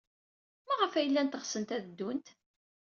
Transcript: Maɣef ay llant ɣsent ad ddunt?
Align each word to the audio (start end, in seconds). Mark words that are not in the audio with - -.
Maɣef 0.67 0.93
ay 0.93 1.07
llant 1.09 1.39
ɣsent 1.41 1.73
ad 1.75 1.83
ddunt? 1.87 2.27